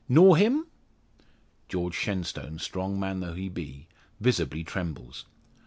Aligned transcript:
Knaw 0.09 0.33
him?" 0.33 0.65
George 1.69 1.93
Shenstone, 1.93 2.57
strong 2.57 2.99
man 2.99 3.19
though 3.19 3.35
he 3.35 3.49
be, 3.49 3.87
visibly 4.19 4.63
trembles. 4.63 5.25